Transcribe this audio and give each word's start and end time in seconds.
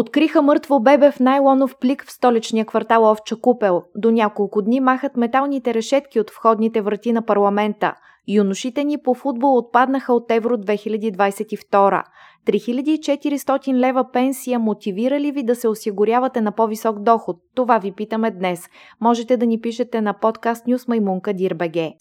Откриха 0.00 0.42
мъртво 0.42 0.80
бебе 0.80 1.10
в 1.10 1.20
найлонов 1.20 1.76
плик 1.76 2.04
в 2.06 2.12
столичния 2.12 2.64
квартал 2.64 3.10
Овча 3.10 3.36
Купел. 3.36 3.82
До 3.96 4.10
няколко 4.10 4.62
дни 4.62 4.80
махат 4.80 5.16
металните 5.16 5.74
решетки 5.74 6.20
от 6.20 6.30
входните 6.30 6.80
врати 6.80 7.12
на 7.12 7.22
парламента. 7.22 7.94
Юношите 8.28 8.84
ни 8.84 8.98
по 8.98 9.14
футбол 9.14 9.56
отпаднаха 9.56 10.12
от 10.12 10.30
Евро 10.30 10.56
2022. 10.56 12.02
3400 12.46 13.74
лева 13.74 14.04
пенсия 14.12 14.58
мотивира 14.58 15.20
ли 15.20 15.32
ви 15.32 15.42
да 15.42 15.54
се 15.54 15.68
осигурявате 15.68 16.40
на 16.40 16.52
по-висок 16.52 16.98
доход? 16.98 17.36
Това 17.54 17.78
ви 17.78 17.92
питаме 17.92 18.30
днес. 18.30 18.68
Можете 19.00 19.36
да 19.36 19.46
ни 19.46 19.60
пишете 19.60 20.00
на 20.00 20.12
подкаст 20.12 20.66
Нюс 20.66 20.88
Маймунка 20.88 21.32
Дирбеге. 21.32 21.94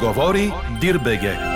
Говори 0.00 0.52
Дирбеге. 0.80 1.51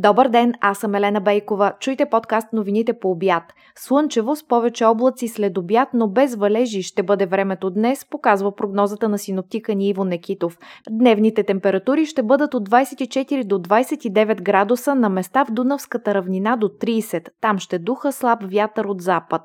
Добър 0.00 0.28
ден, 0.28 0.54
аз 0.60 0.78
съм 0.78 0.94
Елена 0.94 1.20
Бейкова. 1.20 1.72
Чуйте 1.80 2.06
подкаст 2.06 2.52
новините 2.52 2.92
по 2.92 3.10
обяд. 3.10 3.42
Слънчево 3.76 4.36
с 4.36 4.46
повече 4.46 4.84
облаци 4.84 5.28
след 5.28 5.58
обяд, 5.58 5.88
но 5.94 6.08
без 6.08 6.34
валежи 6.34 6.82
ще 6.82 7.02
бъде 7.02 7.26
времето 7.26 7.70
днес, 7.70 8.04
показва 8.10 8.56
прогнозата 8.56 9.08
на 9.08 9.18
синоптика 9.18 9.74
ни 9.74 9.88
Иво 9.88 10.04
Некитов. 10.04 10.58
Дневните 10.90 11.42
температури 11.42 12.06
ще 12.06 12.22
бъдат 12.22 12.54
от 12.54 12.68
24 12.68 13.44
до 13.44 13.58
29 13.58 14.42
градуса, 14.42 14.94
на 14.94 15.08
места 15.08 15.44
в 15.44 15.50
Дунавската 15.50 16.14
равнина 16.14 16.56
до 16.56 16.68
30. 16.68 17.28
Там 17.40 17.58
ще 17.58 17.78
духа 17.78 18.12
слаб 18.12 18.38
вятър 18.42 18.84
от 18.84 19.00
запад. 19.00 19.42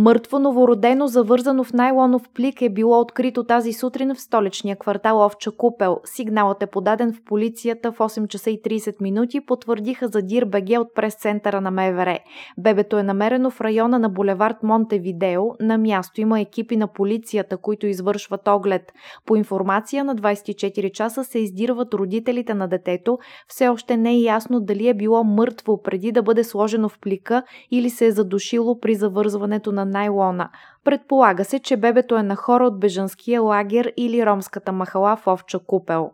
Мъртво 0.00 0.38
новородено, 0.38 1.06
завързано 1.06 1.64
в 1.64 1.72
найлонов 1.72 2.28
плик, 2.34 2.62
е 2.62 2.68
било 2.68 3.00
открито 3.00 3.44
тази 3.44 3.72
сутрин 3.72 4.14
в 4.14 4.20
столичния 4.20 4.76
квартал 4.76 5.24
Овча 5.26 5.50
Купел. 5.50 5.96
Сигналът 6.04 6.62
е 6.62 6.66
подаден 6.66 7.12
в 7.12 7.24
полицията 7.24 7.92
в 7.92 7.98
8 7.98 8.28
часа 8.28 8.50
и 8.50 8.62
30 8.62 8.94
минути, 9.00 9.40
потвърдиха 9.40 10.08
за 10.08 10.22
Дир 10.22 10.44
БГ 10.44 10.80
от 10.80 10.94
прес-центъра 10.94 11.60
на 11.60 11.70
МВР. 11.70 12.18
Бебето 12.58 12.98
е 12.98 13.02
намерено 13.02 13.50
в 13.50 13.60
района 13.60 13.98
на 13.98 14.08
булевард 14.08 14.62
Монтевидео. 14.62 15.42
На 15.60 15.78
място 15.78 16.20
има 16.20 16.40
екипи 16.40 16.76
на 16.76 16.86
полицията, 16.86 17.56
които 17.56 17.86
извършват 17.86 18.48
оглед. 18.48 18.92
По 19.26 19.36
информация 19.36 20.04
на 20.04 20.16
24 20.16 20.92
часа 20.92 21.24
се 21.24 21.38
издирват 21.38 21.94
родителите 21.94 22.54
на 22.54 22.68
детето. 22.68 23.18
Все 23.48 23.68
още 23.68 23.96
не 23.96 24.10
е 24.10 24.20
ясно 24.20 24.60
дали 24.60 24.88
е 24.88 24.94
било 24.94 25.24
мъртво 25.24 25.82
преди 25.82 26.12
да 26.12 26.22
бъде 26.22 26.44
сложено 26.44 26.88
в 26.88 26.98
плика 26.98 27.42
или 27.70 27.90
се 27.90 28.06
е 28.06 28.12
задушило 28.12 28.80
при 28.80 28.94
завързването 28.94 29.72
на 29.72 29.87
найлона. 29.90 30.48
Предполага 30.84 31.44
се, 31.44 31.58
че 31.58 31.76
бебето 31.76 32.16
е 32.16 32.22
на 32.22 32.36
хора 32.36 32.64
от 32.66 32.80
бежанския 32.80 33.42
лагер 33.42 33.92
или 33.96 34.26
ромската 34.26 34.72
махала 34.72 35.16
в 35.16 35.26
Овча 35.26 35.58
купел. 35.58 36.10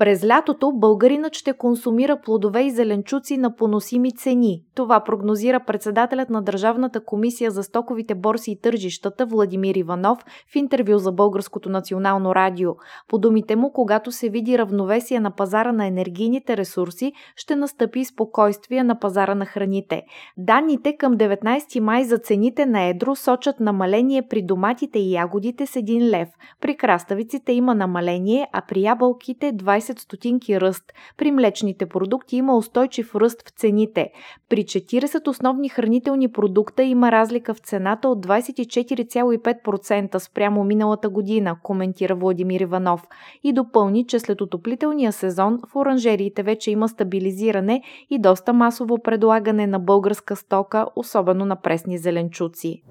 През 0.00 0.24
лятото 0.24 0.72
българинът 0.72 1.34
ще 1.34 1.52
консумира 1.52 2.20
плодове 2.20 2.62
и 2.62 2.70
зеленчуци 2.70 3.36
на 3.36 3.56
поносими 3.56 4.12
цени. 4.12 4.62
Това 4.74 5.00
прогнозира 5.00 5.60
председателят 5.60 6.30
на 6.30 6.42
Държавната 6.42 7.04
комисия 7.04 7.50
за 7.50 7.62
стоковите 7.62 8.14
борси 8.14 8.50
и 8.50 8.60
тържищата 8.60 9.26
Владимир 9.26 9.74
Иванов 9.74 10.18
в 10.52 10.56
интервю 10.56 10.98
за 10.98 11.12
Българското 11.12 11.70
национално 11.70 12.34
радио. 12.34 12.70
По 13.08 13.18
думите 13.18 13.56
му, 13.56 13.72
когато 13.72 14.12
се 14.12 14.28
види 14.28 14.58
равновесие 14.58 15.20
на 15.20 15.30
пазара 15.30 15.72
на 15.72 15.86
енергийните 15.86 16.56
ресурси, 16.56 17.12
ще 17.36 17.56
настъпи 17.56 18.04
спокойствие 18.04 18.82
на 18.82 18.98
пазара 18.98 19.34
на 19.34 19.46
храните. 19.46 20.02
Данните 20.36 20.96
към 20.96 21.16
19 21.16 21.80
май 21.80 22.04
за 22.04 22.18
цените 22.18 22.66
на 22.66 22.82
едро 22.82 23.16
сочат 23.16 23.60
намаление 23.60 24.22
при 24.22 24.42
доматите 24.42 24.98
и 24.98 25.12
ягодите 25.12 25.66
с 25.66 25.74
1 25.74 26.10
лев. 26.10 26.28
При 26.60 26.76
краставиците 26.76 27.52
има 27.52 27.74
намаление, 27.74 28.48
а 28.52 28.62
при 28.68 28.82
ябълките 28.82 29.52
20 29.52 29.89
10 29.90 29.98
стотинки 29.98 30.60
ръст. 30.60 30.92
При 31.16 31.30
млечните 31.30 31.86
продукти 31.86 32.36
има 32.36 32.56
устойчив 32.56 33.14
ръст 33.14 33.48
в 33.48 33.50
цените. 33.50 34.10
При 34.48 34.64
40 34.64 35.28
основни 35.28 35.68
хранителни 35.68 36.32
продукта 36.32 36.82
има 36.82 37.12
разлика 37.12 37.54
в 37.54 37.58
цената 37.58 38.08
от 38.08 38.26
24,5% 38.26 40.18
спрямо 40.18 40.64
миналата 40.64 41.08
година, 41.08 41.56
коментира 41.62 42.14
Владимир 42.14 42.60
Иванов. 42.60 43.02
И 43.42 43.52
допълни, 43.52 44.06
че 44.06 44.20
след 44.20 44.40
отоплителния 44.40 45.12
сезон 45.12 45.60
в 45.68 45.76
оранжериите 45.76 46.42
вече 46.42 46.70
има 46.70 46.88
стабилизиране 46.88 47.82
и 48.10 48.18
доста 48.18 48.52
масово 48.52 49.02
предлагане 49.02 49.66
на 49.66 49.78
българска 49.78 50.36
стока, 50.36 50.86
особено 50.96 51.44
на 51.44 51.56
пресни 51.56 51.98
зеленчуци. 51.98 52.82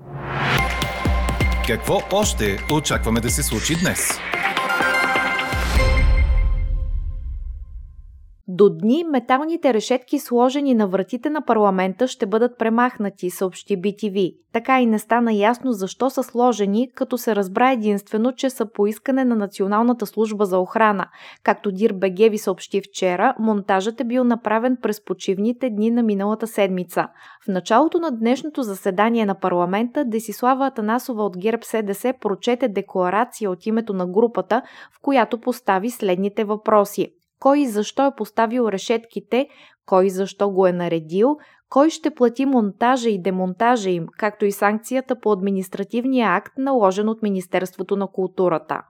Какво 1.68 2.02
още 2.12 2.58
очакваме 2.74 3.20
да 3.20 3.30
се 3.30 3.44
случи 3.44 3.76
днес? 3.84 4.20
До 8.59 8.70
дни 8.70 9.06
металните 9.09 9.74
решетки, 9.74 10.20
сложени 10.20 10.74
на 10.74 10.88
вратите 10.88 11.30
на 11.30 11.42
парламента, 11.42 12.08
ще 12.08 12.25
бъдат 12.25 12.58
премахнати, 12.58 13.30
съобщи 13.30 13.78
BTV. 13.78 14.36
Така 14.53 14.81
и 14.81 14.86
не 14.86 15.00
стана 15.00 15.34
ясно 15.34 15.72
защо 15.72 16.09
са 16.09 16.24
сложени, 16.24 16.92
като 16.96 17.18
се 17.18 17.36
разбра 17.36 17.72
единствено, 17.72 18.31
че 18.31 18.50
са 18.50 18.72
по 18.72 18.88
искане 18.88 19.25
на 19.25 19.36
Националната 19.36 20.06
служба 20.06 20.46
за 20.46 20.59
охрана. 20.59 21.06
Както 21.44 21.72
Дир 21.72 21.94
Беге 21.94 22.30
ви 22.30 22.38
съобщи 22.38 22.81
вчера, 22.81 23.36
монтажът 23.40 24.02
е 24.02 24.03
бил 24.03 24.24
направен 24.24 24.78
през 24.81 25.06
почивните 25.06 25.69
дни 25.69 25.92
на 25.92 26.03
миналата 26.03 26.48
седмица. 26.48 27.08
В 27.46 27.48
началото 27.48 28.00
на 28.00 28.12
днешното 28.12 28.64
заседание 28.64 29.25
на 29.25 29.36
парламента 29.36 30.06
Десислава 30.06 30.68
Атанасова 30.68 31.24
от 31.24 31.38
ГЕРБ 31.38 31.64
СДС 31.64 32.14
прочете 32.22 32.68
декларация 32.68 33.52
от 33.52 33.66
името 33.66 33.94
на 33.94 34.08
групата, 34.08 34.62
в 34.92 35.00
която 35.02 35.42
постави 35.42 35.90
следните 35.90 36.44
въпроси 36.44 37.12
кой 37.39 37.66
защо 37.66 38.05
е 38.07 38.16
поставил 38.17 38.67
решетките, 38.67 39.47
кой 39.85 40.09
защо 40.09 40.50
го 40.50 40.67
е 40.67 40.72
наредил, 40.72 41.38
кой 41.69 41.89
ще 41.89 42.16
плати 42.16 42.45
монтажа 42.45 43.09
и 43.09 43.22
демонтажа 43.22 43.89
им, 43.89 44.07
както 44.17 44.45
и 44.45 44.51
санкцията 44.51 45.19
по 45.19 45.31
административния 45.31 46.29
акт, 46.29 46.53
наложен 46.57 47.09
от 47.09 47.22
Министерството 47.22 47.95
на 47.95 48.07
културата. 48.07 48.81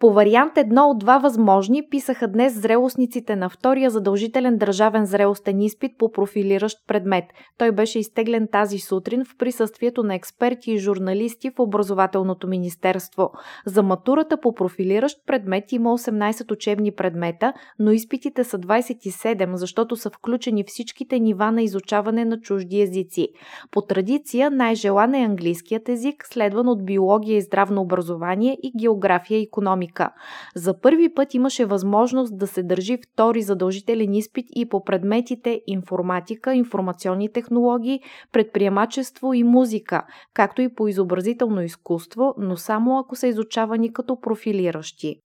По 0.00 0.12
вариант 0.12 0.52
едно 0.58 0.88
от 0.88 0.98
два 0.98 1.18
възможни 1.18 1.82
писаха 1.90 2.28
днес 2.28 2.60
зрелостниците 2.60 3.36
на 3.36 3.48
втория 3.48 3.90
задължителен 3.90 4.58
държавен 4.58 5.06
зрелостен 5.06 5.60
изпит 5.60 5.92
по 5.98 6.12
профилиращ 6.12 6.78
предмет. 6.86 7.24
Той 7.58 7.72
беше 7.72 7.98
изтеглен 7.98 8.48
тази 8.52 8.78
сутрин 8.78 9.24
в 9.24 9.36
присъствието 9.38 10.02
на 10.02 10.14
експерти 10.14 10.72
и 10.72 10.78
журналисти 10.78 11.50
в 11.50 11.60
образователното 11.60 12.48
министерство. 12.48 13.30
За 13.66 13.82
матурата 13.82 14.40
по 14.40 14.54
профилиращ 14.54 15.18
предмет 15.26 15.72
има 15.72 15.98
18 15.98 16.52
учебни 16.52 16.92
предмета, 16.92 17.52
но 17.78 17.92
изпитите 17.92 18.44
са 18.44 18.58
27, 18.58 19.54
защото 19.54 19.96
са 19.96 20.10
включени 20.10 20.64
всичките 20.66 21.18
нива 21.18 21.52
на 21.52 21.62
изучаване 21.62 22.24
на 22.24 22.40
чужди 22.40 22.80
езици. 22.80 23.28
По 23.70 23.82
традиция 23.82 24.50
най-желан 24.50 25.14
е 25.14 25.24
английският 25.24 25.88
език, 25.88 26.26
следван 26.26 26.68
от 26.68 26.84
биология 26.84 27.36
и 27.36 27.42
здравно 27.42 27.80
образование 27.80 28.58
и 28.62 28.72
география 28.78 29.38
и 29.38 29.42
економика 29.42 29.89
економика. 29.90 30.10
За 30.54 30.80
първи 30.80 31.14
път 31.14 31.34
имаше 31.34 31.64
възможност 31.64 32.38
да 32.38 32.46
се 32.46 32.62
държи 32.62 32.98
втори 33.12 33.42
задължителен 33.42 34.14
изпит 34.14 34.46
и 34.56 34.68
по 34.68 34.84
предметите 34.84 35.60
информатика, 35.66 36.54
информационни 36.54 37.32
технологии, 37.32 38.00
предприемачество 38.32 39.34
и 39.34 39.42
музика, 39.42 40.02
както 40.34 40.62
и 40.62 40.74
по 40.74 40.88
изобразително 40.88 41.62
изкуство, 41.62 42.34
но 42.38 42.56
само 42.56 42.98
ако 42.98 43.16
са 43.16 43.26
изучавани 43.26 43.92
като 43.92 44.20
профилиращи. 44.20 45.20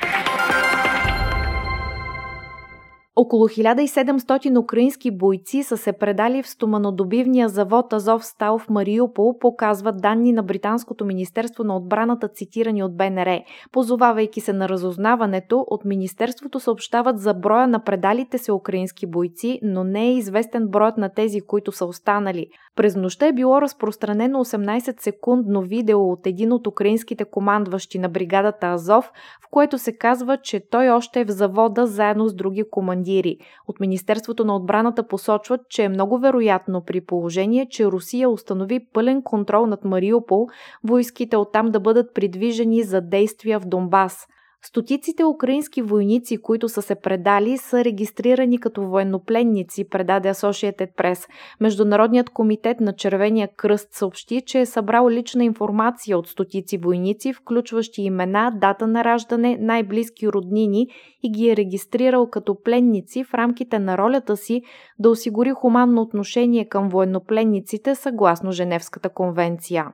Около 3.17 3.47
1700 3.47 4.59
украински 4.59 5.11
бойци 5.11 5.63
са 5.63 5.77
се 5.77 5.93
предали 5.93 6.43
в 6.43 6.49
стоманодобивния 6.49 7.49
завод 7.49 7.93
Азов 7.93 8.25
Стал 8.25 8.57
в 8.57 8.69
Мариупол, 8.69 9.37
показват 9.39 10.01
данни 10.01 10.31
на 10.31 10.43
Британското 10.43 11.05
министерство 11.05 11.63
на 11.63 11.77
отбраната, 11.77 12.27
цитирани 12.27 12.83
от 12.83 12.97
БНР. 12.97 13.39
Позовавайки 13.71 14.41
се 14.41 14.53
на 14.53 14.69
разузнаването, 14.69 15.65
от 15.67 15.85
министерството 15.85 16.59
съобщават 16.59 17.19
за 17.19 17.33
броя 17.33 17.67
на 17.67 17.83
предалите 17.83 18.37
се 18.37 18.51
украински 18.51 19.05
бойци, 19.05 19.59
но 19.63 19.83
не 19.83 20.03
е 20.03 20.15
известен 20.15 20.67
броят 20.67 20.97
на 20.97 21.09
тези, 21.09 21.41
които 21.41 21.71
са 21.71 21.85
останали. 21.85 22.47
През 22.75 22.95
нощта 22.95 23.27
е 23.27 23.33
било 23.33 23.61
разпространено 23.61 24.45
18-секундно 24.45 25.61
видео 25.61 26.11
от 26.11 26.27
един 26.27 26.51
от 26.51 26.67
украинските 26.67 27.25
командващи 27.25 27.99
на 27.99 28.09
бригадата 28.09 28.67
Азов, 28.67 29.11
в 29.41 29.49
което 29.51 29.77
се 29.77 29.97
казва, 29.97 30.37
че 30.37 30.69
той 30.69 30.89
още 30.89 31.19
е 31.19 31.25
в 31.25 31.31
завода 31.31 31.87
заедно 31.87 32.27
с 32.27 32.33
други 32.33 32.63
командири 32.71 33.04
командири. 33.05 33.37
От 33.67 33.79
Министерството 33.79 34.45
на 34.45 34.55
отбраната 34.55 35.07
посочват, 35.07 35.61
че 35.69 35.83
е 35.83 35.89
много 35.89 36.19
вероятно 36.19 36.81
при 36.85 37.01
положение, 37.01 37.67
че 37.69 37.85
Русия 37.85 38.29
установи 38.29 38.79
пълен 38.93 39.21
контрол 39.21 39.65
над 39.65 39.85
Мариупол, 39.85 40.47
войските 40.83 41.37
оттам 41.37 41.71
да 41.71 41.79
бъдат 41.79 42.13
придвижени 42.13 42.83
за 42.83 43.01
действия 43.01 43.59
в 43.59 43.65
Донбас. 43.65 44.27
Стотиците 44.67 45.25
украински 45.25 45.81
войници, 45.81 46.37
които 46.37 46.69
са 46.69 46.81
се 46.81 46.95
предали, 46.95 47.57
са 47.57 47.83
регистрирани 47.83 48.57
като 48.59 48.81
военнопленници, 48.81 49.89
предаде 49.89 50.33
Associated 50.33 50.95
Press. 50.97 51.27
Международният 51.61 52.29
комитет 52.29 52.79
на 52.79 52.93
Червения 52.93 53.49
кръст 53.57 53.87
съобщи, 53.91 54.41
че 54.45 54.59
е 54.59 54.65
събрал 54.65 55.09
лична 55.09 55.43
информация 55.43 56.17
от 56.17 56.27
стотици 56.27 56.77
войници, 56.77 57.33
включващи 57.33 58.01
имена, 58.01 58.51
дата 58.55 58.87
на 58.87 59.03
раждане, 59.03 59.57
най-близки 59.59 60.27
роднини 60.29 60.87
и 61.23 61.31
ги 61.31 61.49
е 61.49 61.55
регистрирал 61.55 62.29
като 62.29 62.63
пленници 62.63 63.23
в 63.23 63.33
рамките 63.33 63.79
на 63.79 63.97
ролята 63.97 64.37
си 64.37 64.61
да 64.99 65.09
осигури 65.09 65.51
хуманно 65.51 66.01
отношение 66.01 66.65
към 66.65 66.89
военнопленниците 66.89 67.95
съгласно 67.95 68.51
Женевската 68.51 69.09
конвенция. 69.09 69.85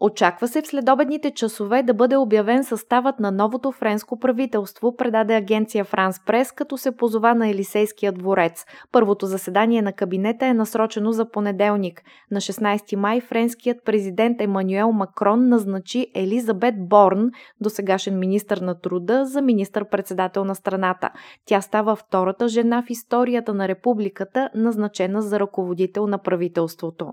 Очаква 0.00 0.48
се 0.48 0.62
в 0.62 0.66
следобедните 0.66 1.30
часове 1.30 1.82
да 1.82 1.94
бъде 1.94 2.16
обявен 2.16 2.64
съставът 2.64 3.20
на 3.20 3.30
новото 3.30 3.72
френско 3.72 4.18
правителство, 4.18 4.96
предаде 4.96 5.34
агенция 5.34 5.84
Франс 5.84 6.24
Прес, 6.26 6.52
като 6.52 6.76
се 6.76 6.96
позова 6.96 7.34
на 7.34 7.48
Елисейския 7.48 8.12
дворец. 8.12 8.64
Първото 8.92 9.26
заседание 9.26 9.82
на 9.82 9.92
кабинета 9.92 10.46
е 10.46 10.54
насрочено 10.54 11.12
за 11.12 11.30
понеделник. 11.30 12.02
На 12.30 12.40
16 12.40 12.96
май 12.96 13.20
френският 13.20 13.84
президент 13.84 14.40
Емануел 14.40 14.92
Макрон 14.92 15.48
назначи 15.48 16.06
Елизабет 16.14 16.88
Борн, 16.88 17.30
досегашен 17.60 18.18
министр 18.18 18.64
на 18.64 18.80
труда, 18.80 19.26
за 19.26 19.42
министър-председател 19.42 20.44
на 20.44 20.54
страната. 20.54 21.10
Тя 21.46 21.60
става 21.60 21.96
втората 21.96 22.48
жена 22.48 22.82
в 22.82 22.90
историята 22.90 23.54
на 23.54 23.68
републиката, 23.68 24.50
назначена 24.54 25.22
за 25.22 25.40
ръководител 25.40 26.06
на 26.06 26.18
правителството. 26.18 27.12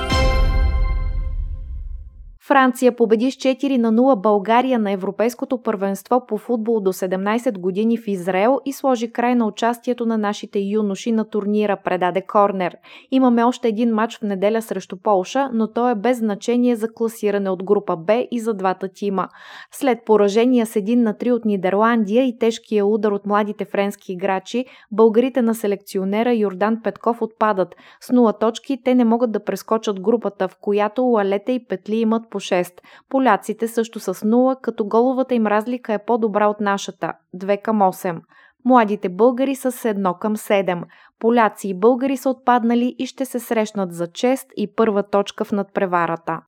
Франция 2.51 2.95
победи 2.95 3.31
с 3.31 3.35
4 3.35 3.77
на 3.77 3.93
0 3.93 4.21
България 4.21 4.79
на 4.79 4.91
Европейското 4.91 5.57
първенство 5.57 6.25
по 6.27 6.37
футбол 6.37 6.79
до 6.79 6.93
17 6.93 7.57
години 7.59 7.97
в 7.97 8.07
Израел 8.07 8.59
и 8.65 8.73
сложи 8.73 9.11
край 9.11 9.35
на 9.35 9.47
участието 9.47 10.05
на 10.05 10.17
нашите 10.17 10.59
юноши 10.59 11.11
на 11.11 11.25
турнира, 11.25 11.77
предаде 11.83 12.21
Корнер. 12.21 12.77
Имаме 13.11 13.43
още 13.43 13.67
един 13.67 13.93
матч 13.93 14.17
в 14.17 14.21
неделя 14.21 14.61
срещу 14.61 14.97
Полша, 14.97 15.49
но 15.53 15.67
то 15.67 15.89
е 15.89 15.95
без 15.95 16.17
значение 16.17 16.75
за 16.75 16.93
класиране 16.93 17.49
от 17.49 17.63
група 17.63 17.97
Б 17.97 18.25
и 18.31 18.39
за 18.39 18.53
двата 18.53 18.87
тима. 18.87 19.27
След 19.71 19.97
поражения 20.05 20.65
с 20.65 20.73
1 20.73 20.95
на 20.95 21.13
3 21.13 21.31
от 21.31 21.45
Нидерландия 21.45 22.23
и 22.23 22.37
тежкия 22.37 22.85
удар 22.85 23.11
от 23.11 23.25
младите 23.25 23.65
френски 23.65 24.13
играчи, 24.13 24.65
българите 24.91 25.41
на 25.41 25.55
селекционера 25.55 26.33
Йордан 26.33 26.81
Петков 26.83 27.21
отпадат. 27.21 27.75
С 28.01 28.07
0 28.07 28.39
точки 28.39 28.81
те 28.83 28.95
не 28.95 29.05
могат 29.05 29.31
да 29.31 29.43
прескочат 29.43 30.01
групата, 30.01 30.47
в 30.47 30.55
която 30.61 31.03
Лалета 31.03 31.51
и 31.51 31.65
Петли 31.67 31.95
имат 31.95 32.29
по 32.29 32.40
6. 32.41 32.73
Поляците 33.09 33.67
също 33.67 33.99
с 33.99 34.13
0, 34.13 34.61
като 34.61 34.85
головата 34.85 35.35
им 35.35 35.47
разлика 35.47 35.93
е 35.93 36.05
по-добра 36.05 36.47
от 36.47 36.61
нашата– 36.61 37.13
2 37.35 37.61
към 37.61 37.79
8. 37.79 38.19
Младите 38.65 39.09
българи 39.09 39.55
са 39.55 39.71
с 39.71 39.83
1 39.83 40.19
към 40.19 40.35
7. 40.35 40.83
Поляци 41.19 41.67
и 41.67 41.73
българи 41.73 42.17
са 42.17 42.29
отпаднали 42.29 42.95
и 42.99 43.05
ще 43.05 43.25
се 43.25 43.39
срещнат 43.39 43.93
за 43.93 44.07
чест 44.07 44.47
и 44.57 44.75
първа 44.75 45.03
точка 45.03 45.45
в 45.45 45.51
надпреварата. 45.51 46.41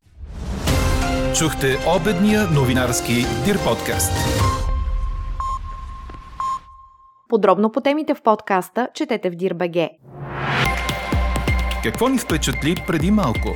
Чухте 1.39 1.67
обедния 2.01 2.41
новинарски 2.55 3.13
Дир 3.45 3.57
подкаст. 3.67 4.11
Подробно 7.29 7.71
по 7.71 7.81
темите 7.81 8.13
в 8.13 8.21
подкаста 8.21 8.87
четете 8.93 9.29
в 9.29 9.35
Дирбеге. 9.35 9.89
Какво 11.83 12.07
ни 12.07 12.17
впечатли 12.17 12.75
преди 12.87 13.11
малко? 13.11 13.49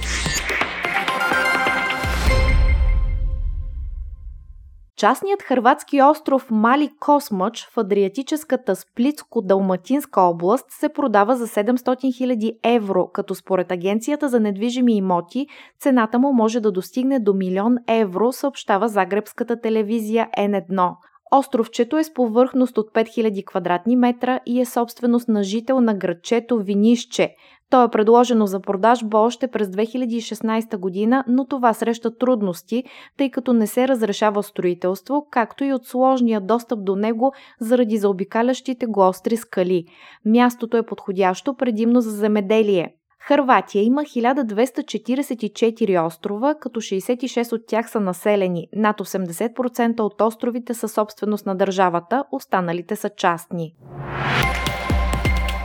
Частният 4.97 5.41
хрватски 5.41 6.01
остров 6.01 6.51
Мали 6.51 6.89
Космъч 6.99 7.67
в 7.73 7.77
Адриатическата 7.77 8.75
Сплитско-Далматинска 8.75 10.17
област 10.17 10.65
се 10.69 10.89
продава 10.89 11.35
за 11.35 11.47
700 11.47 11.75
000 11.75 12.57
евро, 12.63 13.07
като 13.13 13.35
според 13.35 13.71
Агенцията 13.71 14.29
за 14.29 14.39
недвижими 14.39 14.97
имоти 14.97 15.47
цената 15.79 16.19
му 16.19 16.33
може 16.33 16.59
да 16.59 16.71
достигне 16.71 17.19
до 17.19 17.33
милион 17.33 17.75
евро, 17.87 18.31
съобщава 18.31 18.87
загребската 18.87 19.61
телевизия 19.61 20.29
N1. 20.37 20.91
Островчето 21.31 21.97
е 21.97 22.03
с 22.03 22.13
повърхност 22.13 22.77
от 22.77 22.93
5000 22.93 23.45
квадратни 23.45 23.95
метра 23.95 24.39
и 24.45 24.61
е 24.61 24.65
собственост 24.65 25.27
на 25.27 25.43
жител 25.43 25.81
на 25.81 25.93
градчето 25.93 26.57
Винишче. 26.57 27.35
То 27.69 27.83
е 27.83 27.89
предложено 27.89 28.47
за 28.47 28.59
продажба 28.59 29.17
още 29.17 29.47
през 29.47 29.67
2016 29.67 30.77
година, 30.77 31.23
но 31.27 31.45
това 31.45 31.73
среща 31.73 32.17
трудности, 32.17 32.83
тъй 33.17 33.31
като 33.31 33.53
не 33.53 33.67
се 33.67 33.87
разрешава 33.87 34.43
строителство, 34.43 35.27
както 35.31 35.63
и 35.63 35.73
от 35.73 35.85
сложния 35.85 36.41
достъп 36.41 36.83
до 36.83 36.95
него 36.95 37.33
заради 37.59 37.97
заобикалящите 37.97 38.85
го 38.85 39.07
остри 39.07 39.37
скали. 39.37 39.85
Мястото 40.25 40.77
е 40.77 40.85
подходящо 40.85 41.55
предимно 41.55 42.01
за 42.01 42.11
земеделие. 42.11 42.93
Хърватия 43.27 43.83
има 43.83 44.01
1244 44.01 46.05
острова, 46.05 46.55
като 46.55 46.81
66 46.81 47.53
от 47.53 47.61
тях 47.67 47.89
са 47.89 47.99
населени. 47.99 48.67
Над 48.75 48.99
80% 48.99 49.99
от 49.99 50.21
островите 50.21 50.73
са 50.73 50.87
собственост 50.87 51.45
на 51.45 51.55
държавата, 51.55 52.23
останалите 52.31 52.95
са 52.95 53.09
частни. 53.09 53.73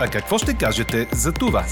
А 0.00 0.08
какво 0.12 0.38
ще 0.38 0.54
кажете 0.54 1.08
за 1.12 1.32
това? 1.32 1.64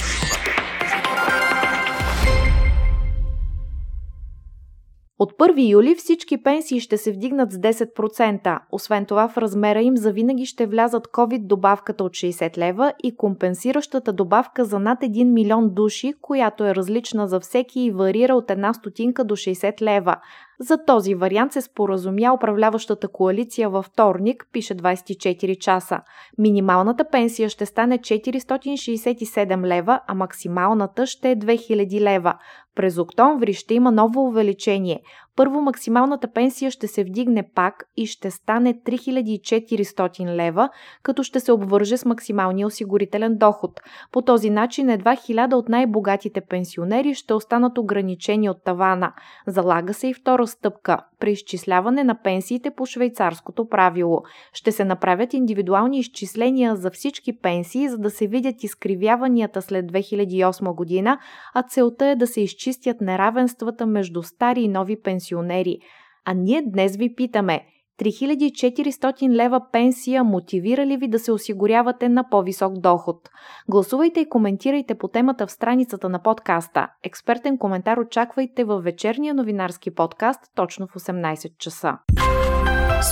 От 5.21 5.33
1 5.33 5.71
юли 5.71 5.95
всички 5.95 6.43
пенсии 6.43 6.81
ще 6.81 6.97
се 6.97 7.13
вдигнат 7.13 7.53
с 7.53 7.57
10%. 7.57 8.59
Освен 8.73 9.07
това 9.07 9.29
в 9.29 9.39
размера 9.39 9.83
им 9.83 9.97
завинаги 9.97 10.47
ще 10.47 10.67
влязат 10.67 11.07
COVID 11.07 11.47
добавката 11.47 12.05
от 12.05 12.13
60 12.13 12.59
лева 12.59 12.93
и 13.03 13.17
компенсиращата 13.17 14.13
добавка 14.13 14.65
за 14.65 14.79
над 14.79 15.01
1 15.01 15.25
милион 15.25 15.71
души, 15.71 16.15
която 16.21 16.65
е 16.65 16.75
различна 16.75 17.29
за 17.29 17.41
всеки 17.41 17.81
и 17.81 17.91
варира 17.91 18.35
от 18.35 18.51
една 18.51 18.73
стотинка 18.75 19.25
до 19.25 19.37
60 19.37 19.83
лева. 19.83 20.17
За 20.63 20.85
този 20.85 21.15
вариант 21.15 21.53
се 21.53 21.61
споразумя 21.61 22.35
управляващата 22.35 23.09
коалиция 23.09 23.71
във 23.71 23.85
вторник, 23.87 24.47
пише 24.53 24.75
24 24.75 25.59
часа. 25.59 26.01
Минималната 26.39 27.05
пенсия 27.11 27.49
ще 27.49 27.67
стане 27.67 27.99
467 27.99 29.67
лева, 29.67 30.01
а 30.07 30.15
максималната 30.15 31.07
ще 31.07 31.31
е 31.31 31.37
2000 31.37 32.01
лева. 32.01 32.35
През 32.75 32.99
октомври 32.99 33.53
ще 33.53 33.75
има 33.75 33.93
ново 33.93 34.27
увеличение. 34.27 35.01
Първо 35.41 35.61
максималната 35.61 36.33
пенсия 36.33 36.71
ще 36.71 36.89
се 36.89 37.05
вдигне 37.05 37.51
пак 37.55 37.85
и 37.97 38.07
ще 38.07 38.31
стане 38.31 38.75
3400 38.75 40.35
лева, 40.35 40.69
като 41.03 41.23
ще 41.23 41.41
се 41.41 41.53
обвърже 41.53 41.97
с 41.97 42.05
максималния 42.05 42.67
осигурителен 42.67 43.39
доход. 43.39 43.81
По 44.13 44.23
този 44.23 44.51
начин 44.51 44.91
едва 44.91 45.17
1000 45.17 45.55
от 45.55 45.69
най-богатите 45.69 46.41
пенсионери 46.41 47.15
ще 47.15 47.35
останат 47.35 47.79
ограничени 47.79 48.51
от 48.51 48.65
тавана. 48.65 49.13
Залага 49.47 49.95
се 49.95 50.09
и 50.09 50.15
втора 50.15 50.47
стъпка– 50.47 51.01
преизчисляване 51.21 52.05
на 52.05 52.23
пенсиите 52.23 52.71
по 52.71 52.87
швейцарското 52.87 53.69
правило. 53.69 54.23
Ще 54.53 54.73
се 54.73 54.85
направят 54.85 55.35
индивидуални 55.35 55.99
изчисления 55.99 56.77
за 56.77 56.91
всички 56.91 57.39
пенсии, 57.39 57.89
за 57.89 57.99
да 57.99 58.11
се 58.11 58.27
видят 58.27 58.65
изкривяванията 58.65 59.63
след 59.63 59.93
2008 59.93 60.75
година, 60.75 61.19
а 61.55 61.63
целта 61.63 62.07
е 62.07 62.17
да 62.17 62.27
се 62.27 62.41
изчистят 62.41 63.01
неравенствата 63.01 63.87
между 63.87 64.23
стари 64.23 64.61
и 64.61 64.69
нови 64.69 65.03
пенсионери. 65.03 65.79
А 66.25 66.35
ние 66.35 66.63
днес 66.63 66.97
ви 66.97 67.15
питаме– 67.15 67.65
3400 68.01 69.29
лева 69.31 69.61
пенсия 69.73 70.25
мотивира 70.25 70.87
ли 70.87 70.97
ви 70.97 71.09
да 71.09 71.19
се 71.19 71.33
осигурявате 71.33 72.09
на 72.09 72.29
по-висок 72.31 72.73
доход? 72.79 73.31
Гласувайте 73.69 74.21
и 74.21 74.29
коментирайте 74.29 74.95
по 74.95 75.09
темата 75.09 75.47
в 75.47 75.53
страницата 75.53 76.09
на 76.09 76.23
подкаста. 76.23 76.89
Експертен 77.03 77.59
коментар 77.59 77.99
очаквайте 77.99 78.65
във 78.65 78.85
вечерния 78.85 79.35
новинарски 79.35 79.95
подкаст 79.95 80.41
точно 80.55 80.87
в 80.87 80.95
18 80.95 81.59
часа. 81.59 81.99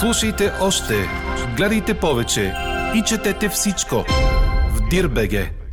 Слушайте 0.01 0.51
още, 0.63 0.95
гледайте 1.57 2.01
повече 2.01 2.55
и 2.97 3.03
четете 3.03 3.49
всичко 3.49 3.95
в 4.75 4.89
Дирбеге. 4.91 5.68